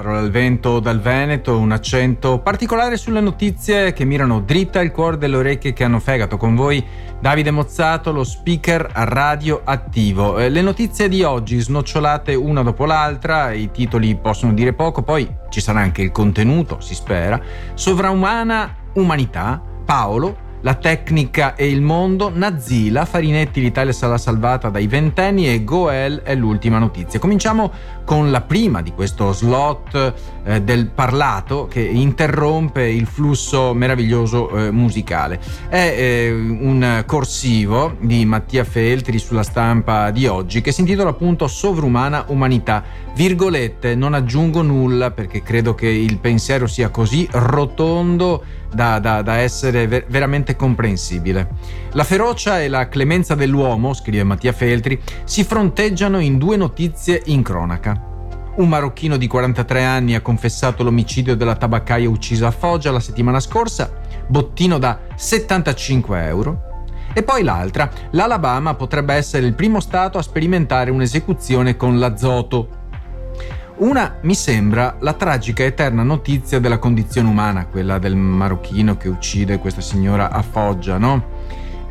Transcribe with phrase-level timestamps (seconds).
[0.00, 5.18] parole al vento dal Veneto, un accento particolare sulle notizie che mirano dritta al cuore
[5.18, 6.38] delle orecchie che hanno fegato.
[6.38, 6.82] Con voi
[7.20, 10.38] Davide Mozzato, lo speaker a radio attivo.
[10.38, 15.28] Eh, le notizie di oggi snocciolate una dopo l'altra, i titoli possono dire poco, poi
[15.50, 17.38] ci sarà anche il contenuto, si spera.
[17.74, 25.48] Sovraumana umanità, Paolo, la tecnica e il mondo, Nazila, Farinetti l'Italia sarà salvata dai ventenni
[25.48, 27.18] e Goel è l'ultima notizia.
[27.18, 27.72] Cominciamo
[28.10, 34.72] con la prima di questo slot eh, del parlato che interrompe il flusso meraviglioso eh,
[34.72, 35.38] musicale.
[35.68, 41.46] È eh, un corsivo di Mattia Feltri sulla stampa di oggi che si intitola appunto
[41.46, 42.82] Sovrumana Umanità.
[43.14, 49.36] Virgolette, non aggiungo nulla perché credo che il pensiero sia così rotondo da, da, da
[49.36, 51.48] essere ver- veramente comprensibile.
[51.92, 57.42] La ferocia e la clemenza dell'uomo, scrive Mattia Feltri, si fronteggiano in due notizie in
[57.42, 57.99] cronaca.
[58.60, 63.40] Un marocchino di 43 anni ha confessato l'omicidio della tabaccaia uccisa a Foggia la settimana
[63.40, 63.90] scorsa,
[64.26, 66.62] bottino da 75 euro.
[67.14, 72.80] E poi l'altra, l'Alabama potrebbe essere il primo stato a sperimentare un'esecuzione con l'azoto,
[73.78, 79.58] una mi sembra la tragica eterna notizia della condizione umana, quella del marocchino che uccide
[79.58, 81.39] questa signora a Foggia, no?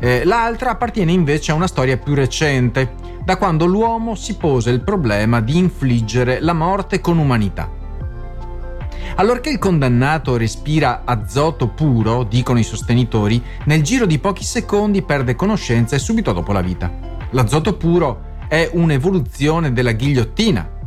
[0.00, 4.80] Eh, l'altra appartiene invece a una storia più recente, da quando l'uomo si pose il
[4.80, 7.70] problema di infliggere la morte con umanità.
[9.16, 15.34] Allorché il condannato respira azoto puro, dicono i sostenitori, nel giro di pochi secondi perde
[15.34, 16.90] conoscenza e subito dopo la vita.
[17.30, 20.78] L'azoto puro è un'evoluzione della ghigliottina,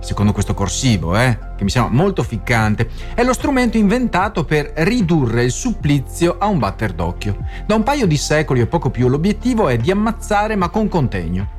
[0.00, 5.44] secondo questo corsivo, eh, che mi sembra molto ficcante, è lo strumento inventato per ridurre
[5.44, 7.36] il supplizio a un batter d'occhio.
[7.66, 11.56] Da un paio di secoli o poco più l'obiettivo è di ammazzare ma con contegno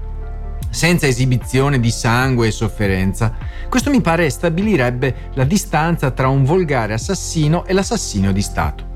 [0.72, 3.34] senza esibizione di sangue e sofferenza.
[3.68, 8.88] Questo mi pare stabilirebbe la distanza tra un volgare assassino e l'assassino di Stato.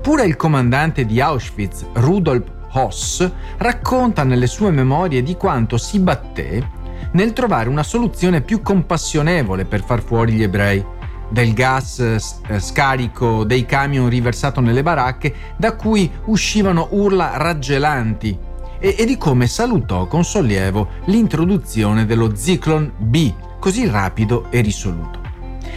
[0.00, 6.78] Pure il comandante di Auschwitz, Rudolf Hoss, racconta nelle sue memorie di quanto si batté
[7.12, 10.84] nel trovare una soluzione più compassionevole per far fuori gli ebrei.
[11.30, 18.36] Del gas eh, scarico dei camion riversato nelle baracche da cui uscivano urla raggelanti.
[18.78, 25.20] E, e di come salutò con sollievo l'introduzione dello Zyklon B così rapido e risoluto.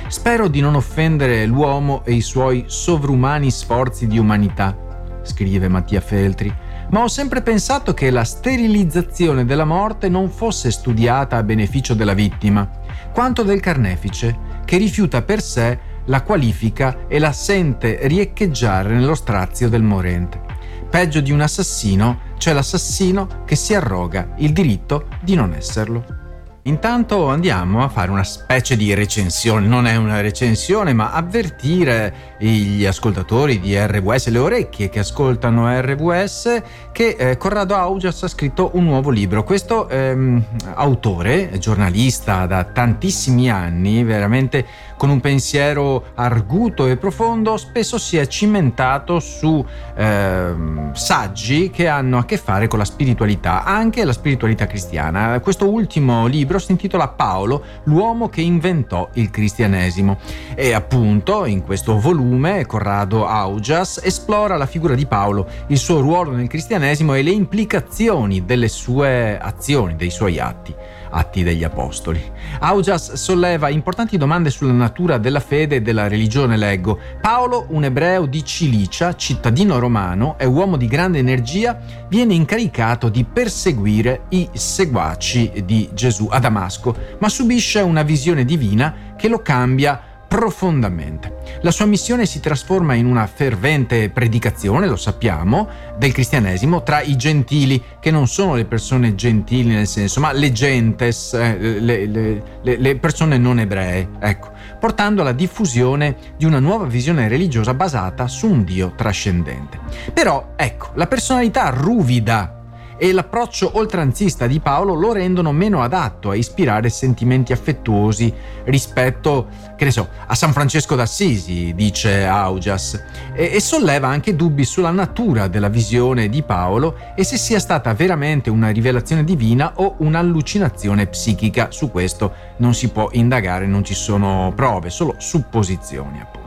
[0.08, 4.76] Spero di non offendere l'uomo e i suoi sovrumani sforzi di umanità,
[5.24, 6.54] scrive Mattia Feltri,
[6.90, 12.14] ma ho sempre pensato che la sterilizzazione della morte non fosse studiata a beneficio della
[12.14, 12.70] vittima,
[13.14, 19.70] quanto del carnefice, che rifiuta per sé la qualifica e la sente riecheggiare nello strazio
[19.70, 20.42] del morente.
[20.90, 26.23] Peggio di un assassino c'è l'assassino che si arroga il diritto di non esserlo.
[26.66, 32.86] Intanto andiamo a fare una specie di recensione, non è una recensione, ma avvertire gli
[32.86, 36.62] ascoltatori di RWS, le orecchie che ascoltano RWS,
[36.94, 39.44] che eh, Corrado Augias ha scritto un nuovo libro.
[39.44, 40.42] Questo ehm,
[40.76, 44.66] autore, giornalista da tantissimi anni, veramente
[45.04, 49.62] con un pensiero arguto e profondo, spesso si è cimentato su
[49.98, 55.38] ehm, saggi che hanno a che fare con la spiritualità, anche la spiritualità cristiana.
[55.42, 60.20] Questo ultimo libro si intitola Paolo, l'uomo che inventò il cristianesimo.
[60.56, 66.32] E appunto in questo volume Corrado Augias esplora la figura di Paolo, il suo ruolo
[66.32, 70.74] nel cristianesimo e le implicazioni delle sue azioni, dei suoi atti.
[71.14, 72.22] Atti degli Apostoli.
[72.60, 77.00] Augias solleva importanti domande sulla natura della fede e della religione, leggo.
[77.22, 83.24] Paolo, un ebreo di Cilicia, cittadino romano e uomo di grande energia, viene incaricato di
[83.24, 90.13] perseguire i seguaci di Gesù a Damasco, ma subisce una visione divina che lo cambia
[90.34, 91.42] profondamente.
[91.62, 97.16] La sua missione si trasforma in una fervente predicazione, lo sappiamo, del cristianesimo tra i
[97.16, 102.78] gentili, che non sono le persone gentili nel senso, ma le gentes, eh, le, le,
[102.78, 104.50] le, persone non ebree, ecco,
[104.80, 109.78] portando alla diffusione di una nuova visione religiosa basata su un Dio trascendente.
[110.16, 112.63] Però, ecco, la personalità ruvida
[113.04, 118.34] e l'approccio oltranzista di Paolo lo rendono meno adatto a ispirare sentimenti affettuosi
[118.64, 122.98] rispetto, che ne so, a San Francesco d'Assisi, dice Augias,
[123.36, 127.94] e, e solleva anche dubbi sulla natura della visione di Paolo e se sia stata
[127.94, 131.72] veramente una rivelazione divina o un'allucinazione psichica.
[131.72, 136.43] Su questo non si può indagare, non ci sono prove, solo supposizioni appunto.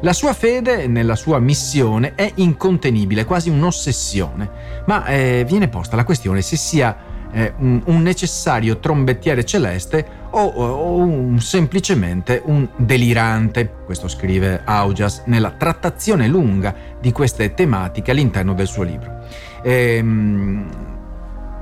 [0.00, 4.50] La sua fede nella sua missione è incontenibile, quasi un'ossessione,
[4.86, 6.96] ma eh, viene posta la questione se sia
[7.32, 15.22] eh, un, un necessario trombettiere celeste o, o un, semplicemente un delirante, questo scrive Augias
[15.26, 19.24] nella trattazione lunga di queste tematiche all'interno del suo libro.
[19.62, 20.94] Ehm,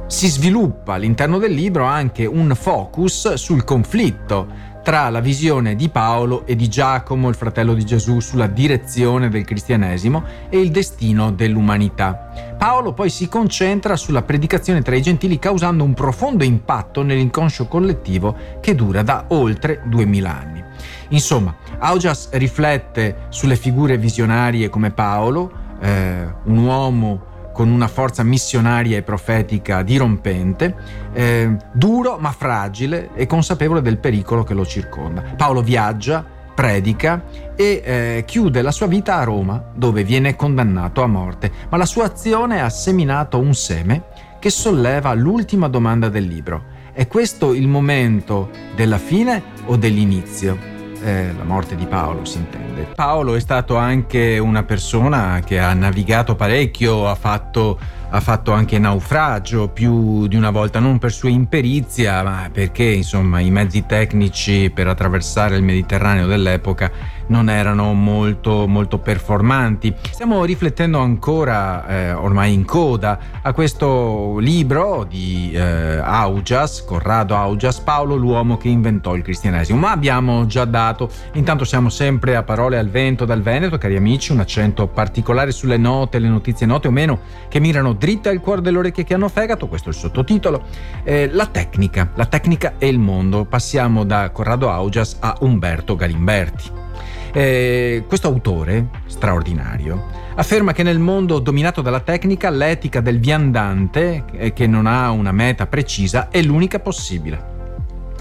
[0.06, 6.44] si sviluppa all'interno del libro anche un focus sul conflitto tra la visione di Paolo
[6.44, 12.54] e di Giacomo, il fratello di Gesù, sulla direzione del cristianesimo e il destino dell'umanità.
[12.58, 18.36] Paolo poi si concentra sulla predicazione tra i gentili causando un profondo impatto nell'inconscio collettivo
[18.60, 20.62] che dura da oltre duemila anni.
[21.08, 25.50] Insomma, Augias riflette sulle figure visionarie come Paolo,
[25.81, 30.75] eh, un uomo con una forza missionaria e profetica dirompente,
[31.12, 35.23] eh, duro ma fragile e consapevole del pericolo che lo circonda.
[35.37, 37.25] Paolo viaggia, predica
[37.55, 41.87] e eh, chiude la sua vita a Roma, dove viene condannato a morte, ma la
[41.87, 44.03] sua azione ha seminato un seme
[44.41, 46.73] che solleva l'ultima domanda del libro.
[46.93, 50.74] È questo il momento della fine o dell'inizio?
[51.05, 52.89] Eh, la morte di Paolo si intende.
[52.95, 57.79] Paolo è stato anche una persona che ha navigato parecchio, ha fatto,
[58.09, 63.41] ha fatto anche naufragio più di una volta, non per sua imperizia, ma perché insomma
[63.41, 66.91] i mezzi tecnici per attraversare il Mediterraneo dell'epoca
[67.26, 69.94] non erano molto, molto performanti.
[70.11, 77.81] Stiamo riflettendo ancora, eh, ormai in coda, a questo libro di eh, Augias, Corrado Augias,
[77.81, 82.79] Paolo l'uomo che inventò il cristianesimo, ma abbiamo già dato, intanto siamo sempre a parole
[82.79, 86.91] al vento dal Veneto, cari amici, un accento particolare sulle note, le notizie note o
[86.91, 90.62] meno, che mirano dritta al cuore delle orecchie che hanno fegato, questo è il sottotitolo,
[91.03, 93.44] eh, la tecnica, la tecnica e il mondo.
[93.44, 96.83] Passiamo da Corrado Augias a Umberto Galimberti.
[97.32, 100.06] Eh, questo autore, straordinario,
[100.37, 105.32] afferma che nel mondo dominato dalla tecnica l'etica del viandante, eh, che non ha una
[105.32, 107.52] meta precisa, è l'unica possibile.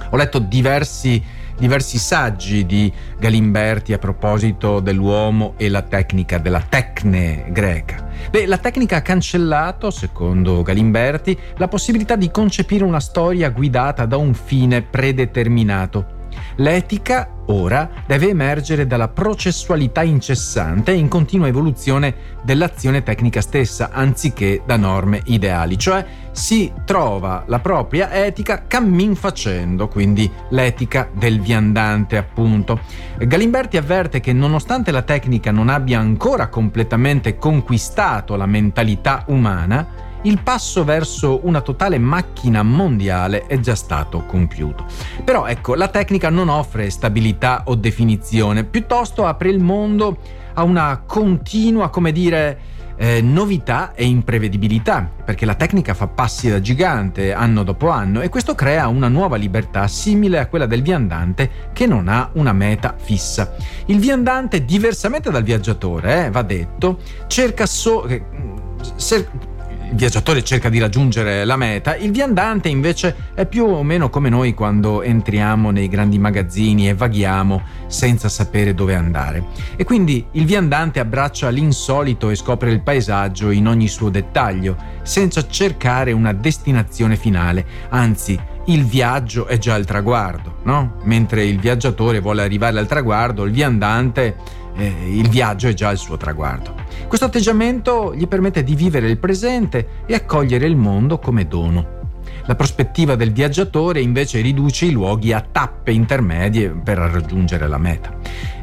[0.09, 1.21] Ho letto diversi,
[1.57, 8.11] diversi saggi di Galimberti a proposito dell'uomo e la tecnica della tecne greca.
[8.29, 14.17] Beh, la tecnica ha cancellato, secondo Galimberti, la possibilità di concepire una storia guidata da
[14.17, 16.12] un fine predeterminato
[16.55, 24.61] L'etica, ora, deve emergere dalla processualità incessante e in continua evoluzione dell'azione tecnica stessa, anziché
[24.65, 32.17] da norme ideali, cioè si trova la propria etica cammin facendo, quindi l'etica del viandante,
[32.17, 32.79] appunto.
[33.17, 40.39] Galimberti avverte che nonostante la tecnica non abbia ancora completamente conquistato la mentalità umana, il
[40.41, 44.85] passo verso una totale macchina mondiale è già stato compiuto.
[45.23, 50.17] Però ecco, la tecnica non offre stabilità o definizione, piuttosto apre il mondo
[50.53, 56.61] a una continua, come dire, eh, novità e imprevedibilità, perché la tecnica fa passi da
[56.61, 61.69] gigante anno dopo anno e questo crea una nuova libertà simile a quella del viandante
[61.73, 63.55] che non ha una meta fissa.
[63.87, 68.07] Il viandante, diversamente dal viaggiatore, eh, va detto, cerca solo...
[68.07, 68.23] Eh,
[69.95, 74.53] viaggiatore cerca di raggiungere la meta, il viandante invece è più o meno come noi
[74.53, 79.45] quando entriamo nei grandi magazzini e vaghiamo senza sapere dove andare.
[79.75, 85.47] E quindi il viandante abbraccia l'insolito e scopre il paesaggio in ogni suo dettaglio, senza
[85.47, 90.95] cercare una destinazione finale, anzi il viaggio è già il traguardo, no?
[91.03, 94.35] Mentre il viaggiatore vuole arrivare al traguardo, il viandante,
[94.75, 96.75] eh, il viaggio è già il suo traguardo.
[97.07, 102.01] Questo atteggiamento gli permette di vivere il presente e accogliere il mondo come dono.
[102.45, 108.13] La prospettiva del viaggiatore invece riduce i luoghi a tappe intermedie per raggiungere la meta.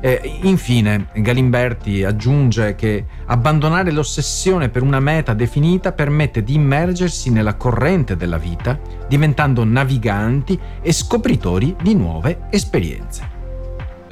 [0.01, 7.55] Eh, infine, Galimberti aggiunge che abbandonare l'ossessione per una meta definita permette di immergersi nella
[7.55, 13.40] corrente della vita, diventando naviganti e scopritori di nuove esperienze.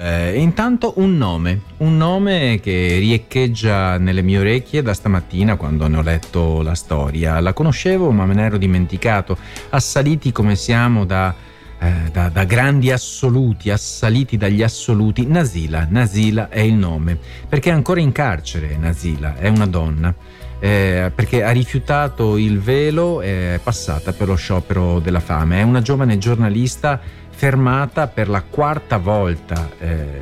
[0.00, 5.96] Eh, intanto un nome, un nome che riecheggia nelle mie orecchie da stamattina quando ne
[5.96, 7.40] ho letto la storia.
[7.40, 9.36] La conoscevo ma me ne ero dimenticato.
[9.70, 11.34] Assaliti come siamo da,
[11.80, 15.26] eh, da, da grandi assoluti, assaliti dagli assoluti.
[15.26, 20.14] Nasila, Nasila è il nome, perché è ancora in carcere Nasila, è una donna.
[20.60, 25.58] Eh, perché ha rifiutato il velo e è passata per lo sciopero della fame.
[25.58, 27.00] È una giovane giornalista
[27.38, 30.20] fermata per la quarta volta, eh,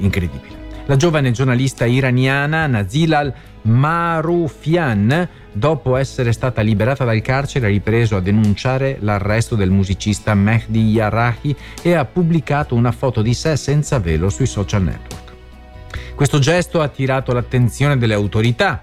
[0.00, 0.54] incredibile.
[0.86, 8.20] La giovane giornalista iraniana Nazilal Marufian, dopo essere stata liberata dal carcere, ha ripreso a
[8.20, 14.28] denunciare l'arresto del musicista Mehdi Yarahi e ha pubblicato una foto di sé senza velo
[14.28, 15.32] sui social network.
[16.16, 18.82] Questo gesto ha attirato l'attenzione delle autorità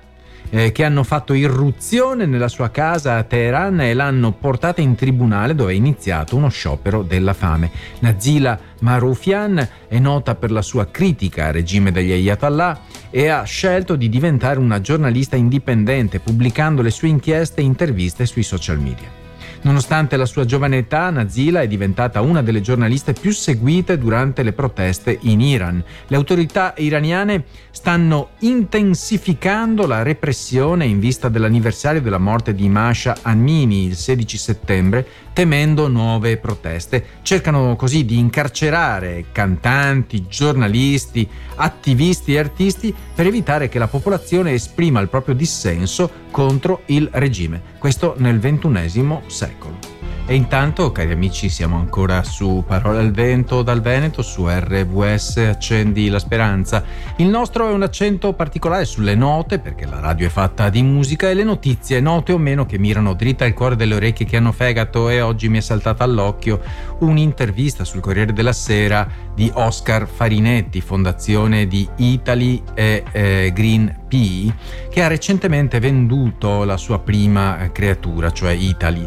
[0.55, 5.55] eh, che hanno fatto irruzione nella sua casa a Teheran e l'hanno portata in tribunale
[5.55, 7.71] dove è iniziato uno sciopero della fame.
[8.01, 13.95] Nazila Maroufian è nota per la sua critica al regime degli Ayatollah e ha scelto
[13.95, 19.22] di diventare una giornalista indipendente pubblicando le sue inchieste e interviste sui social media.
[19.63, 24.51] Nonostante la sua giovane età, Nazila è diventata una delle giornaliste più seguite durante le
[24.51, 25.81] proteste in Iran.
[26.07, 33.85] Le autorità iraniane stanno intensificando la repressione in vista dell'anniversario della morte di Masha Amini
[33.85, 37.05] il 16 settembre, temendo nuove proteste.
[37.21, 44.99] Cercano così di incarcerare cantanti, giornalisti, attivisti e artisti per evitare che la popolazione esprima
[44.99, 47.61] il proprio dissenso contro il regime.
[47.77, 49.92] Questo nel XXI secolo.
[50.25, 56.07] E intanto, cari amici, siamo ancora su Parole al Vento dal Veneto, su RVS Accendi
[56.07, 56.81] la Speranza.
[57.17, 61.29] Il nostro è un accento particolare sulle note, perché la radio è fatta di musica,
[61.29, 64.53] e le notizie, note o meno, che mirano dritta al cuore delle orecchie che hanno
[64.53, 65.09] fegato.
[65.09, 66.61] E oggi mi è saltata all'occhio
[66.99, 74.55] un'intervista sul Corriere della Sera di Oscar Farinetti, fondazione di Italy e eh, Green Pea,
[74.89, 79.05] che ha recentemente venduto la sua prima creatura, cioè Italy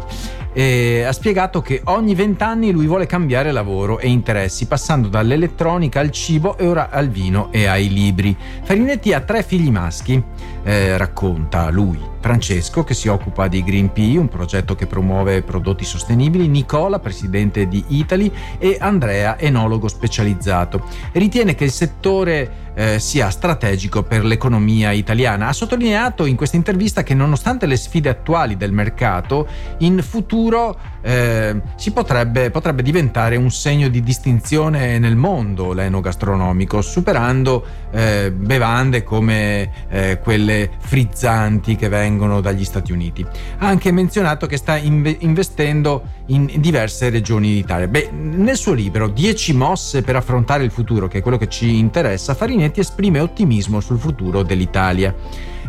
[0.57, 6.09] e ha spiegato che ogni vent'anni lui vuole cambiare lavoro e interessi, passando dall'elettronica al
[6.09, 8.35] cibo e ora al vino e ai libri.
[8.63, 10.19] Farinetti ha tre figli maschi,
[10.63, 11.99] eh, racconta lui.
[12.19, 17.67] Francesco, che si occupa di Green Pea, un progetto che promuove prodotti sostenibili, Nicola, presidente
[17.67, 20.85] di Italy, e Andrea, enologo specializzato.
[21.11, 25.47] Ritiene che il settore eh, sia strategico per l'economia italiana.
[25.47, 29.47] Ha sottolineato in questa intervista che nonostante le sfide attuali del mercato,
[29.79, 37.65] in futuro eh, si potrebbe, potrebbe, diventare un segno di distinzione nel mondo l'enogastronomico, superando
[37.91, 43.25] eh, bevande come eh, quelle frizzanti che vengono dagli Stati Uniti.
[43.59, 47.87] Ha anche menzionato che sta inve- investendo in diverse regioni d'Italia.
[47.87, 51.77] Beh, nel suo libro 10 mosse per affrontare il futuro, che è quello che ci
[51.77, 55.15] interessa, Farinetti esprime ottimismo sul futuro dell'Italia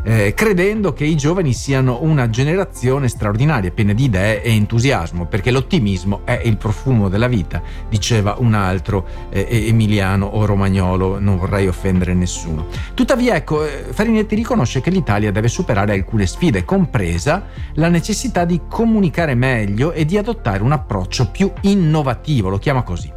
[0.03, 5.51] eh, credendo che i giovani siano una generazione straordinaria, piena di idee e entusiasmo, perché
[5.51, 11.67] l'ottimismo è il profumo della vita, diceva un altro eh, emiliano o romagnolo, non vorrei
[11.67, 12.67] offendere nessuno.
[12.95, 18.63] Tuttavia, ecco, eh, Farinetti riconosce che l'Italia deve superare alcune sfide, compresa la necessità di
[18.69, 23.17] comunicare meglio e di adottare un approccio più innovativo, lo chiama così.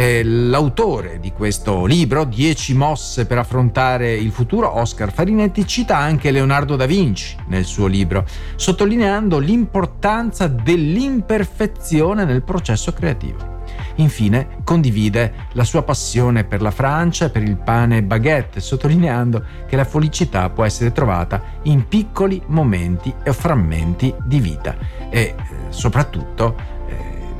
[0.00, 6.30] Eh, l'autore di questo libro, 10 mosse per affrontare il futuro, Oscar Farinetti, cita anche
[6.30, 13.58] Leonardo da Vinci nel suo libro, sottolineando l'importanza dell'imperfezione nel processo creativo.
[13.96, 19.76] Infine condivide la sua passione per la Francia e per il pane baguette, sottolineando che
[19.76, 24.78] la felicità può essere trovata in piccoli momenti e frammenti di vita
[25.10, 25.34] e eh,
[25.68, 26.78] soprattutto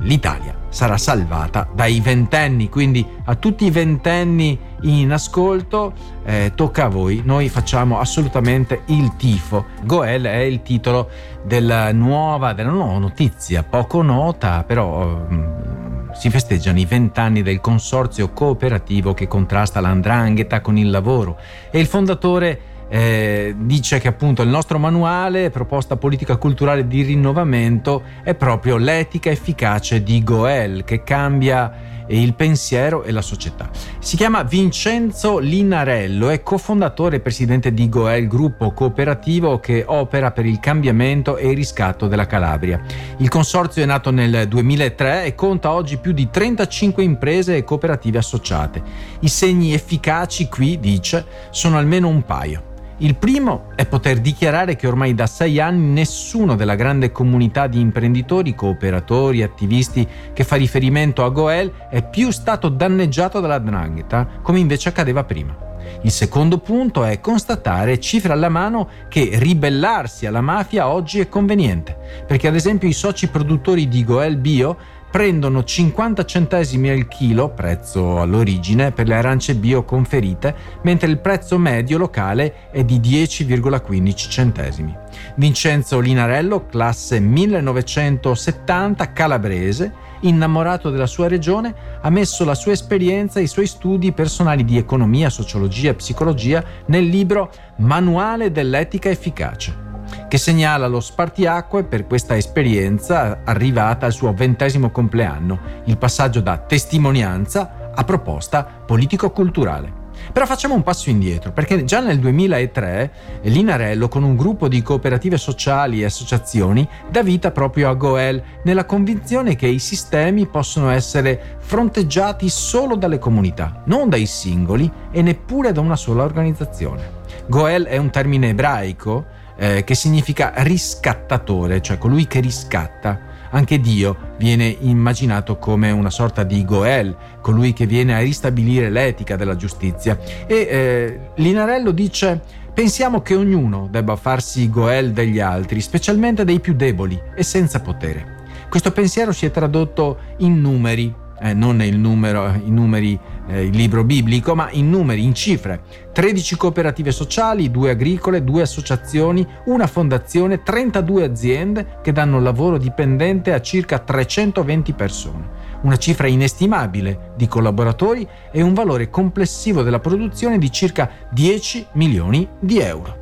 [0.00, 5.92] l'Italia sarà salvata dai ventenni, quindi a tutti i ventenni in ascolto
[6.25, 9.66] eh, tocca a voi, noi facciamo assolutamente il tifo.
[9.83, 11.09] Goel è il titolo
[11.45, 18.30] della nuova, della nuova notizia, poco nota, però um, si festeggiano i vent'anni del consorzio
[18.30, 21.38] cooperativo che contrasta l'andrangheta con il lavoro
[21.71, 28.02] e il fondatore eh, dice che appunto il nostro manuale, proposta politica culturale di rinnovamento,
[28.25, 33.70] è proprio l'etica efficace di Goel che cambia il pensiero e la società.
[34.00, 40.47] Si chiama Vincenzo Linarello, è cofondatore e presidente di Goel, gruppo cooperativo che opera per
[40.47, 42.80] il cambiamento e il riscatto della Calabria.
[43.18, 48.18] Il consorzio è nato nel 2003 e conta oggi più di 35 imprese e cooperative
[48.18, 48.82] associate.
[49.20, 52.70] I segni efficaci qui, dice, sono almeno un paio.
[53.02, 57.80] Il primo è poter dichiarare che ormai da sei anni nessuno della grande comunità di
[57.80, 64.59] imprenditori, cooperatori, attivisti che fa riferimento a Goel è più stato danneggiato dalla drangheta come
[64.59, 65.69] invece accadeva prima.
[66.02, 71.97] Il secondo punto è constatare, cifre alla mano, che ribellarsi alla mafia oggi è conveniente,
[72.26, 74.76] perché ad esempio i soci produttori di Goel Bio
[75.11, 81.59] prendono 50 centesimi al chilo, prezzo all'origine, per le arance bio conferite, mentre il prezzo
[81.59, 84.97] medio locale è di 10,15 centesimi.
[85.37, 93.45] Vincenzo Linarello, classe 1970, calabrese, innamorato della sua regione, ha messo la sua esperienza e
[93.45, 99.88] i suoi studi personali di economia, sociologia e psicologia nel libro Manuale dell'etica efficace
[100.29, 106.59] che segnala lo spartiacque per questa esperienza arrivata al suo ventesimo compleanno, il passaggio da
[106.59, 109.99] testimonianza a proposta politico-culturale.
[110.33, 113.11] Però facciamo un passo indietro, perché già nel 2003
[113.43, 118.85] Linarello, con un gruppo di cooperative sociali e associazioni, dà vita proprio a Goel, nella
[118.85, 125.73] convinzione che i sistemi possono essere fronteggiati solo dalle comunità, non dai singoli e neppure
[125.73, 127.19] da una sola organizzazione.
[127.47, 129.30] Goel è un termine ebraico
[129.61, 133.29] eh, che significa riscattatore, cioè colui che riscatta.
[133.50, 139.37] Anche Dio viene immaginato come una sorta di Goel, colui che viene a ristabilire l'etica
[139.37, 140.19] della giustizia.
[140.47, 142.40] E eh, Linarello dice
[142.73, 148.38] pensiamo che ognuno debba farsi Goel degli altri, specialmente dei più deboli e senza potere.
[148.71, 153.18] Questo pensiero si è tradotto in numeri, eh, non numero, i numeri,
[153.49, 155.82] eh, il libro biblico, ma in numeri, in cifre.
[156.12, 163.52] 13 cooperative sociali, 2 agricole, 2 associazioni, una fondazione, 32 aziende che danno lavoro dipendente
[163.52, 165.59] a circa 320 persone.
[165.82, 172.47] Una cifra inestimabile di collaboratori e un valore complessivo della produzione di circa 10 milioni
[172.59, 173.16] di euro.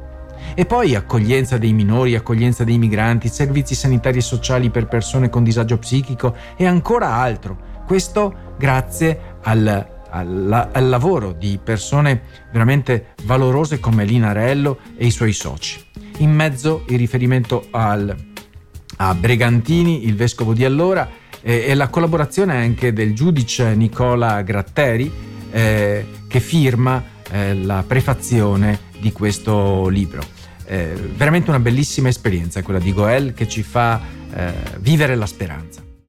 [0.55, 5.45] E poi accoglienza dei minori, accoglienza dei migranti, servizi sanitari e sociali per persone con
[5.45, 9.67] disagio psichico e ancora altro questo grazie al,
[10.11, 12.21] al, al lavoro di persone
[12.53, 15.83] veramente valorose come Linarello e i suoi soci.
[16.19, 18.15] In mezzo il riferimento al,
[18.97, 21.09] a Bregantini, il vescovo di allora,
[21.41, 25.11] eh, e la collaborazione anche del giudice Nicola Gratteri
[25.51, 30.21] eh, che firma eh, la prefazione di questo libro.
[30.67, 33.99] Eh, veramente una bellissima esperienza quella di Goel che ci fa
[34.35, 35.87] eh, vivere la speranza.